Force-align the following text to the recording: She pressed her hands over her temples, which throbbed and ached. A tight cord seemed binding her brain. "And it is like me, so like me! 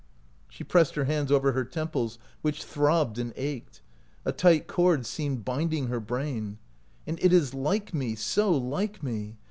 She 0.49 0.63
pressed 0.63 0.95
her 0.95 1.03
hands 1.05 1.31
over 1.31 1.51
her 1.51 1.63
temples, 1.63 2.17
which 2.41 2.63
throbbed 2.65 3.19
and 3.19 3.33
ached. 3.35 3.81
A 4.25 4.31
tight 4.31 4.65
cord 4.65 5.05
seemed 5.05 5.45
binding 5.45 5.89
her 5.89 5.99
brain. 5.99 6.57
"And 7.05 7.19
it 7.23 7.31
is 7.31 7.53
like 7.53 7.93
me, 7.93 8.15
so 8.15 8.49
like 8.49 9.03
me! 9.03 9.35